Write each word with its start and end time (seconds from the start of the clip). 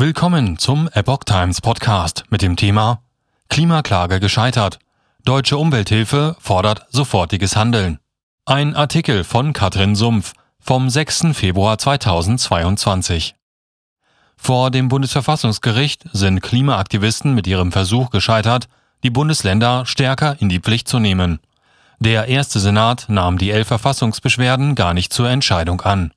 Willkommen 0.00 0.58
zum 0.58 0.88
Epoch 0.92 1.24
Times 1.24 1.60
Podcast 1.60 2.22
mit 2.30 2.40
dem 2.40 2.54
Thema 2.54 3.02
Klimaklage 3.48 4.20
gescheitert. 4.20 4.78
Deutsche 5.24 5.58
Umwelthilfe 5.58 6.36
fordert 6.38 6.86
sofortiges 6.90 7.56
Handeln. 7.56 7.98
Ein 8.46 8.76
Artikel 8.76 9.24
von 9.24 9.52
Katrin 9.52 9.96
Sumpf 9.96 10.34
vom 10.60 10.88
6. 10.88 11.32
Februar 11.32 11.78
2022. 11.78 13.34
Vor 14.36 14.70
dem 14.70 14.86
Bundesverfassungsgericht 14.88 16.04
sind 16.12 16.42
Klimaaktivisten 16.42 17.34
mit 17.34 17.48
ihrem 17.48 17.72
Versuch 17.72 18.10
gescheitert, 18.10 18.68
die 19.02 19.10
Bundesländer 19.10 19.84
stärker 19.84 20.36
in 20.40 20.48
die 20.48 20.60
Pflicht 20.60 20.86
zu 20.86 21.00
nehmen. 21.00 21.40
Der 21.98 22.28
erste 22.28 22.60
Senat 22.60 23.06
nahm 23.08 23.36
die 23.36 23.50
elf 23.50 23.66
Verfassungsbeschwerden 23.66 24.76
gar 24.76 24.94
nicht 24.94 25.12
zur 25.12 25.28
Entscheidung 25.28 25.80
an. 25.80 26.12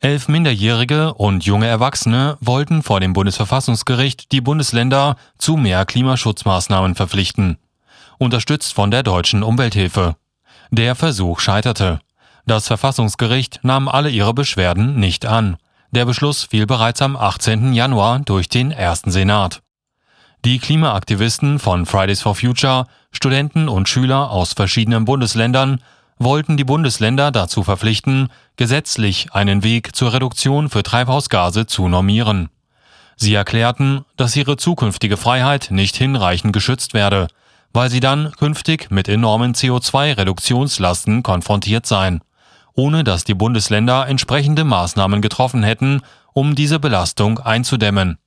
Elf 0.00 0.28
Minderjährige 0.28 1.12
und 1.14 1.44
junge 1.44 1.66
Erwachsene 1.66 2.36
wollten 2.40 2.84
vor 2.84 3.00
dem 3.00 3.14
Bundesverfassungsgericht 3.14 4.30
die 4.30 4.40
Bundesländer 4.40 5.16
zu 5.38 5.56
mehr 5.56 5.84
Klimaschutzmaßnahmen 5.86 6.94
verpflichten, 6.94 7.58
unterstützt 8.18 8.74
von 8.74 8.92
der 8.92 9.02
deutschen 9.02 9.42
Umwelthilfe. 9.42 10.14
Der 10.70 10.94
Versuch 10.94 11.40
scheiterte. 11.40 11.98
Das 12.46 12.68
Verfassungsgericht 12.68 13.58
nahm 13.62 13.88
alle 13.88 14.08
ihre 14.08 14.34
Beschwerden 14.34 15.00
nicht 15.00 15.26
an. 15.26 15.56
Der 15.90 16.04
Beschluss 16.04 16.44
fiel 16.44 16.66
bereits 16.66 17.02
am 17.02 17.16
18. 17.16 17.72
Januar 17.72 18.20
durch 18.20 18.48
den 18.48 18.70
ersten 18.70 19.10
Senat. 19.10 19.62
Die 20.44 20.60
Klimaaktivisten 20.60 21.58
von 21.58 21.86
Fridays 21.86 22.22
for 22.22 22.36
Future, 22.36 22.86
Studenten 23.10 23.68
und 23.68 23.88
Schüler 23.88 24.30
aus 24.30 24.52
verschiedenen 24.52 25.04
Bundesländern 25.04 25.80
wollten 26.18 26.56
die 26.56 26.64
Bundesländer 26.64 27.30
dazu 27.30 27.62
verpflichten, 27.62 28.28
gesetzlich 28.56 29.32
einen 29.32 29.62
Weg 29.62 29.94
zur 29.94 30.12
Reduktion 30.12 30.68
für 30.68 30.82
Treibhausgase 30.82 31.66
zu 31.66 31.88
normieren. 31.88 32.48
Sie 33.16 33.34
erklärten, 33.34 34.04
dass 34.16 34.36
ihre 34.36 34.56
zukünftige 34.56 35.16
Freiheit 35.16 35.68
nicht 35.70 35.96
hinreichend 35.96 36.52
geschützt 36.52 36.94
werde, 36.94 37.28
weil 37.72 37.90
sie 37.90 38.00
dann 38.00 38.32
künftig 38.32 38.90
mit 38.90 39.08
enormen 39.08 39.54
CO2-Reduktionslasten 39.54 41.22
konfrontiert 41.22 41.86
seien, 41.86 42.20
ohne 42.74 43.04
dass 43.04 43.24
die 43.24 43.34
Bundesländer 43.34 44.06
entsprechende 44.06 44.64
Maßnahmen 44.64 45.20
getroffen 45.20 45.62
hätten, 45.62 46.02
um 46.32 46.54
diese 46.54 46.78
Belastung 46.78 47.40
einzudämmen. 47.40 48.18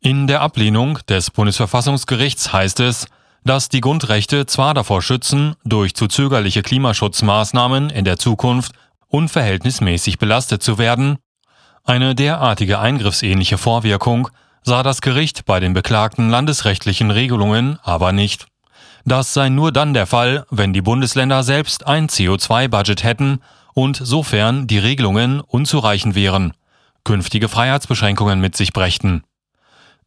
In 0.00 0.26
der 0.26 0.40
Ablehnung 0.40 0.98
des 1.08 1.30
Bundesverfassungsgerichts 1.30 2.52
heißt 2.52 2.80
es, 2.80 3.06
dass 3.44 3.68
die 3.68 3.80
Grundrechte 3.80 4.46
zwar 4.46 4.74
davor 4.74 5.02
schützen, 5.02 5.54
durch 5.64 5.94
zu 5.94 6.06
zögerliche 6.06 6.62
Klimaschutzmaßnahmen 6.62 7.90
in 7.90 8.04
der 8.04 8.18
Zukunft 8.18 8.72
unverhältnismäßig 9.08 10.18
belastet 10.18 10.62
zu 10.62 10.78
werden, 10.78 11.18
eine 11.84 12.14
derartige 12.14 12.78
eingriffsähnliche 12.78 13.58
Vorwirkung 13.58 14.28
sah 14.62 14.84
das 14.84 15.00
Gericht 15.00 15.44
bei 15.46 15.58
den 15.58 15.72
beklagten 15.72 16.30
landesrechtlichen 16.30 17.10
Regelungen 17.10 17.78
aber 17.82 18.12
nicht. 18.12 18.46
Das 19.04 19.34
sei 19.34 19.48
nur 19.48 19.72
dann 19.72 19.94
der 19.94 20.06
Fall, 20.06 20.46
wenn 20.48 20.72
die 20.72 20.80
Bundesländer 20.80 21.42
selbst 21.42 21.86
ein 21.86 22.08
CO2-Budget 22.08 23.02
hätten 23.02 23.40
und 23.74 23.96
sofern 23.96 24.68
die 24.68 24.78
Regelungen 24.78 25.40
unzureichend 25.40 26.14
wären, 26.14 26.52
künftige 27.02 27.48
Freiheitsbeschränkungen 27.48 28.40
mit 28.40 28.56
sich 28.56 28.72
brächten. 28.72 29.24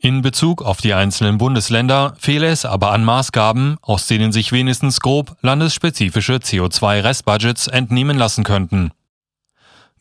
In 0.05 0.21
Bezug 0.21 0.61
auf 0.61 0.81
die 0.81 0.93
einzelnen 0.93 1.39
Bundesländer 1.39 2.13
fehle 2.19 2.45
es 2.45 2.63
aber 2.63 2.91
an 2.91 3.03
Maßgaben, 3.03 3.77
aus 3.81 4.05
denen 4.05 4.31
sich 4.31 4.51
wenigstens 4.51 4.99
grob 4.99 5.35
landesspezifische 5.41 6.35
CO2-Restbudgets 6.35 7.65
entnehmen 7.65 8.15
lassen 8.15 8.43
könnten. 8.43 8.91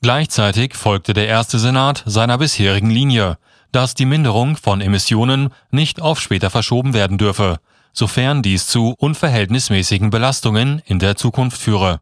Gleichzeitig 0.02 0.74
folgte 0.74 1.14
der 1.14 1.26
erste 1.26 1.58
Senat 1.58 2.02
seiner 2.04 2.36
bisherigen 2.36 2.90
Linie, 2.90 3.38
dass 3.72 3.94
die 3.94 4.04
Minderung 4.04 4.58
von 4.58 4.82
Emissionen 4.82 5.48
nicht 5.70 6.02
auf 6.02 6.20
später 6.20 6.50
verschoben 6.50 6.92
werden 6.92 7.16
dürfe, 7.16 7.56
sofern 7.94 8.42
dies 8.42 8.66
zu 8.66 8.94
unverhältnismäßigen 8.98 10.10
Belastungen 10.10 10.82
in 10.84 10.98
der 10.98 11.16
Zukunft 11.16 11.58
führe. 11.58 12.00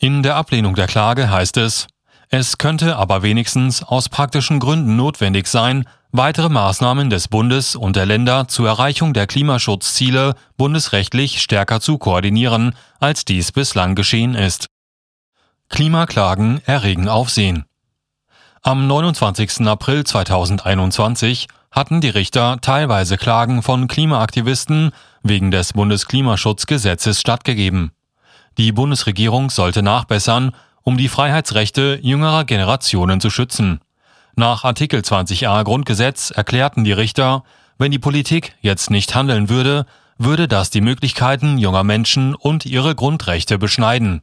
In 0.00 0.24
der 0.24 0.34
Ablehnung 0.34 0.74
der 0.74 0.88
Klage 0.88 1.30
heißt 1.30 1.56
es, 1.58 1.86
es 2.30 2.58
könnte 2.58 2.96
aber 2.96 3.22
wenigstens 3.22 3.84
aus 3.84 4.08
praktischen 4.08 4.58
Gründen 4.58 4.96
notwendig 4.96 5.46
sein, 5.46 5.84
weitere 6.12 6.48
Maßnahmen 6.48 7.10
des 7.10 7.28
Bundes 7.28 7.76
und 7.76 7.96
der 7.96 8.06
Länder 8.06 8.48
zur 8.48 8.68
Erreichung 8.68 9.12
der 9.12 9.26
Klimaschutzziele 9.26 10.34
bundesrechtlich 10.56 11.40
stärker 11.40 11.80
zu 11.80 11.98
koordinieren, 11.98 12.74
als 12.98 13.24
dies 13.24 13.52
bislang 13.52 13.94
geschehen 13.94 14.34
ist. 14.34 14.66
Klimaklagen 15.68 16.62
erregen 16.64 17.08
Aufsehen. 17.08 17.64
Am 18.62 18.86
29. 18.86 19.66
April 19.66 20.04
2021 20.04 21.46
hatten 21.70 22.00
die 22.00 22.08
Richter 22.08 22.58
teilweise 22.60 23.16
Klagen 23.16 23.62
von 23.62 23.86
Klimaaktivisten 23.86 24.92
wegen 25.22 25.50
des 25.50 25.74
Bundesklimaschutzgesetzes 25.74 27.20
stattgegeben. 27.20 27.92
Die 28.56 28.72
Bundesregierung 28.72 29.50
sollte 29.50 29.82
nachbessern, 29.82 30.52
um 30.82 30.96
die 30.96 31.08
Freiheitsrechte 31.08 31.98
jüngerer 32.02 32.44
Generationen 32.44 33.20
zu 33.20 33.30
schützen. 33.30 33.80
Nach 34.38 34.62
Artikel 34.62 35.00
20a 35.00 35.64
Grundgesetz 35.64 36.30
erklärten 36.30 36.84
die 36.84 36.92
Richter, 36.92 37.42
wenn 37.76 37.90
die 37.90 37.98
Politik 37.98 38.54
jetzt 38.60 38.88
nicht 38.88 39.16
handeln 39.16 39.48
würde, 39.48 39.84
würde 40.16 40.46
das 40.46 40.70
die 40.70 40.80
Möglichkeiten 40.80 41.58
junger 41.58 41.82
Menschen 41.82 42.36
und 42.36 42.64
ihre 42.64 42.94
Grundrechte 42.94 43.58
beschneiden. 43.58 44.22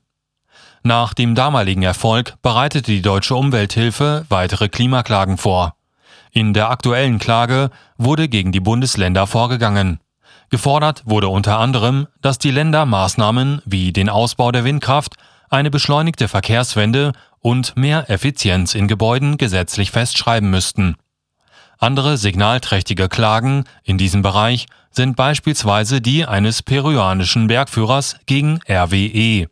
Nach 0.84 1.14
dem 1.14 1.36
damaligen 1.36 1.84
Erfolg 1.84 2.36
bereitete 2.42 2.94
die 2.94 3.02
deutsche 3.02 3.36
Umwelthilfe 3.36 4.26
weitere 4.30 4.70
Klimaklagen 4.70 5.38
vor. 5.38 5.76
In 6.32 6.54
der 6.54 6.70
aktuellen 6.70 7.20
Klage 7.20 7.70
wurde 7.98 8.30
gegen 8.30 8.54
die 8.54 8.62
Bundesländer 8.62 9.28
vorgegangen. 9.28 10.00
Gefordert 10.50 11.04
wurde 11.06 11.28
unter 11.28 11.60
anderem, 11.60 12.08
dass 12.22 12.40
die 12.40 12.52
Länder 12.52 12.86
Maßnahmen 12.86 13.62
wie 13.66 13.92
den 13.92 14.08
Ausbau 14.08 14.54
der 14.54 14.64
Windkraft, 14.64 15.16
eine 15.50 15.70
beschleunigte 15.70 16.30
Verkehrswende 16.30 17.12
und 17.46 17.78
mehr 17.78 18.10
Effizienz 18.10 18.74
in 18.74 18.88
Gebäuden 18.88 19.38
gesetzlich 19.38 19.92
festschreiben 19.92 20.50
müssten. 20.50 20.96
Andere 21.78 22.18
signalträchtige 22.18 23.08
Klagen 23.08 23.66
in 23.84 24.00
diesem 24.00 24.24
Bereich 24.24 24.66
sind 24.90 25.16
beispielsweise 25.16 26.02
die 26.02 26.26
eines 26.26 26.64
peruanischen 26.64 27.46
Bergführers 27.46 28.16
gegen 28.26 28.62
RWE. 28.68 29.46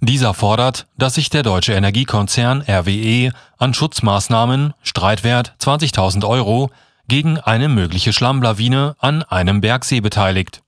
Dieser 0.00 0.34
fordert, 0.34 0.86
dass 0.98 1.14
sich 1.14 1.30
der 1.30 1.42
deutsche 1.42 1.72
Energiekonzern 1.72 2.60
RWE 2.68 3.32
an 3.56 3.72
Schutzmaßnahmen, 3.72 4.74
Streitwert 4.82 5.54
20.000 5.58 6.28
Euro, 6.28 6.70
gegen 7.08 7.38
eine 7.38 7.70
mögliche 7.70 8.12
Schlammlawine 8.12 8.96
an 8.98 9.22
einem 9.22 9.62
Bergsee 9.62 10.00
beteiligt. 10.00 10.60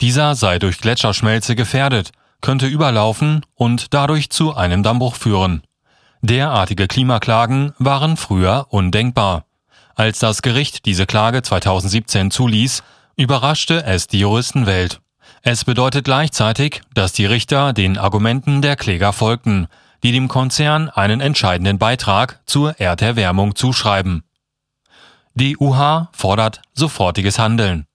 Dieser 0.00 0.36
sei 0.36 0.60
durch 0.60 0.78
Gletscherschmelze 0.78 1.56
gefährdet 1.56 2.12
könnte 2.42 2.66
überlaufen 2.66 3.46
und 3.54 3.94
dadurch 3.94 4.28
zu 4.28 4.54
einem 4.54 4.82
Dammbruch 4.82 5.14
führen. 5.14 5.62
Derartige 6.20 6.86
Klimaklagen 6.86 7.72
waren 7.78 8.16
früher 8.16 8.66
undenkbar. 8.68 9.46
Als 9.94 10.18
das 10.18 10.42
Gericht 10.42 10.84
diese 10.84 11.06
Klage 11.06 11.42
2017 11.42 12.30
zuließ, 12.30 12.82
überraschte 13.16 13.84
es 13.84 14.06
die 14.06 14.20
Juristenwelt. 14.20 15.00
Es 15.42 15.64
bedeutet 15.64 16.04
gleichzeitig, 16.04 16.82
dass 16.94 17.12
die 17.12 17.26
Richter 17.26 17.72
den 17.72 17.98
Argumenten 17.98 18.62
der 18.62 18.76
Kläger 18.76 19.12
folgten, 19.12 19.66
die 20.02 20.12
dem 20.12 20.28
Konzern 20.28 20.88
einen 20.88 21.20
entscheidenden 21.20 21.78
Beitrag 21.78 22.40
zur 22.46 22.78
Erderwärmung 22.78 23.54
zuschreiben. 23.54 24.24
Die 25.34 25.56
UH 25.56 26.08
fordert 26.12 26.62
sofortiges 26.74 27.38
Handeln. 27.38 27.86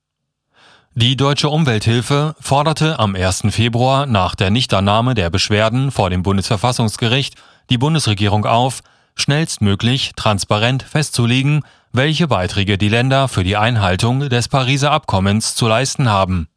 Die 0.99 1.15
Deutsche 1.15 1.49
Umwelthilfe 1.49 2.33
forderte 2.39 2.97
am 2.97 3.13
1. 3.13 3.43
Februar 3.51 4.07
nach 4.07 4.33
der 4.33 4.49
Nichtannahme 4.49 5.13
der 5.13 5.29
Beschwerden 5.29 5.91
vor 5.91 6.09
dem 6.09 6.23
Bundesverfassungsgericht 6.23 7.35
die 7.69 7.77
Bundesregierung 7.77 8.47
auf, 8.47 8.81
schnellstmöglich 9.13 10.13
transparent 10.15 10.81
festzulegen, 10.81 11.61
welche 11.91 12.27
Beiträge 12.27 12.79
die 12.79 12.89
Länder 12.89 13.27
für 13.27 13.43
die 13.43 13.57
Einhaltung 13.57 14.21
des 14.21 14.47
Pariser 14.47 14.89
Abkommens 14.89 15.53
zu 15.53 15.67
leisten 15.67 16.09
haben. 16.09 16.47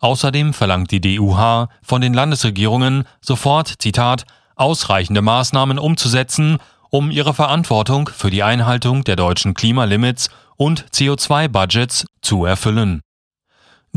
Außerdem 0.00 0.54
verlangt 0.54 0.90
die 0.90 1.00
DUH 1.00 1.68
von 1.80 2.00
den 2.00 2.14
Landesregierungen 2.14 3.04
sofort, 3.20 3.74
Zitat, 3.78 4.24
ausreichende 4.56 5.22
Maßnahmen 5.22 5.78
umzusetzen, 5.78 6.58
um 6.90 7.12
ihre 7.12 7.32
Verantwortung 7.32 8.08
für 8.12 8.30
die 8.30 8.42
Einhaltung 8.42 9.04
der 9.04 9.14
deutschen 9.14 9.54
Klimalimits 9.54 10.30
und 10.56 10.84
CO2-Budgets 10.90 12.06
zu 12.22 12.44
erfüllen. 12.44 13.02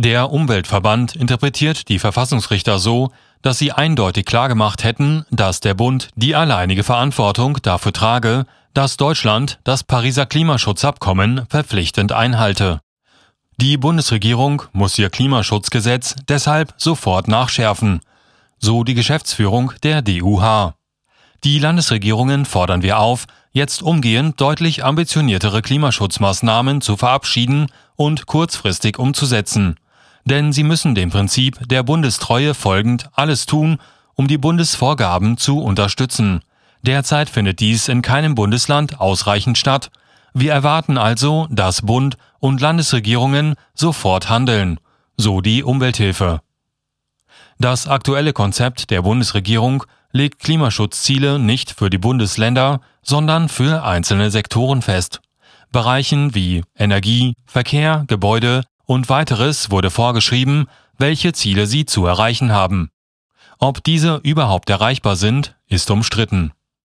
Der 0.03 0.31
Umweltverband 0.31 1.15
interpretiert 1.15 1.87
die 1.87 1.99
Verfassungsrichter 1.99 2.79
so, 2.79 3.11
dass 3.43 3.59
sie 3.59 3.71
eindeutig 3.71 4.25
klargemacht 4.25 4.83
hätten, 4.83 5.27
dass 5.29 5.59
der 5.59 5.75
Bund 5.75 6.09
die 6.15 6.33
alleinige 6.33 6.81
Verantwortung 6.81 7.59
dafür 7.61 7.93
trage, 7.93 8.47
dass 8.73 8.97
Deutschland 8.97 9.59
das 9.63 9.83
Pariser 9.83 10.25
Klimaschutzabkommen 10.25 11.45
verpflichtend 11.49 12.13
einhalte. 12.13 12.79
Die 13.57 13.77
Bundesregierung 13.77 14.63
muss 14.73 14.97
ihr 14.97 15.11
Klimaschutzgesetz 15.11 16.15
deshalb 16.27 16.73
sofort 16.77 17.27
nachschärfen, 17.27 18.01
so 18.57 18.83
die 18.83 18.95
Geschäftsführung 18.95 19.73
der 19.83 20.01
DUH. 20.01 20.73
Die 21.43 21.59
Landesregierungen 21.59 22.45
fordern 22.45 22.81
wir 22.81 22.97
auf, 22.97 23.27
jetzt 23.51 23.83
umgehend 23.83 24.41
deutlich 24.41 24.83
ambitioniertere 24.83 25.61
Klimaschutzmaßnahmen 25.61 26.81
zu 26.81 26.97
verabschieden 26.97 27.67
und 27.95 28.25
kurzfristig 28.25 28.97
umzusetzen. 28.97 29.75
Denn 30.25 30.53
sie 30.53 30.63
müssen 30.63 30.95
dem 30.95 31.09
Prinzip 31.09 31.57
der 31.67 31.83
Bundestreue 31.83 32.53
folgend 32.53 33.09
alles 33.13 33.45
tun, 33.45 33.79
um 34.15 34.27
die 34.27 34.37
Bundesvorgaben 34.37 35.37
zu 35.37 35.59
unterstützen. 35.59 36.41
Derzeit 36.83 37.29
findet 37.29 37.59
dies 37.59 37.87
in 37.87 38.01
keinem 38.01 38.35
Bundesland 38.35 38.99
ausreichend 38.99 39.57
statt. 39.57 39.91
Wir 40.33 40.53
erwarten 40.53 40.97
also, 40.97 41.47
dass 41.49 41.83
Bund 41.83 42.17
und 42.39 42.61
Landesregierungen 42.61 43.55
sofort 43.73 44.29
handeln, 44.29 44.79
so 45.17 45.41
die 45.41 45.63
Umwelthilfe. 45.63 46.41
Das 47.59 47.87
aktuelle 47.87 48.33
Konzept 48.33 48.89
der 48.89 49.03
Bundesregierung 49.03 49.83
legt 50.11 50.39
Klimaschutzziele 50.39 51.39
nicht 51.39 51.71
für 51.71 51.89
die 51.89 51.99
Bundesländer, 51.99 52.81
sondern 53.03 53.49
für 53.49 53.83
einzelne 53.83 54.31
Sektoren 54.31 54.81
fest. 54.81 55.21
Bereichen 55.71 56.35
wie 56.35 56.63
Energie, 56.75 57.33
Verkehr, 57.45 58.03
Gebäude 58.07 58.63
und 58.91 59.07
weiteres 59.07 59.71
wurde 59.71 59.89
vorgeschrieben, 59.89 60.67
welche 60.97 61.31
Ziele 61.31 61.65
sie 61.65 61.85
zu 61.85 62.05
erreichen 62.05 62.51
haben. 62.51 62.91
Ob 63.57 63.81
diese 63.85 64.17
überhaupt 64.17 64.69
erreichbar 64.69 65.15
sind, 65.15 65.55
ist 65.67 65.89
umstritten. 65.91 66.51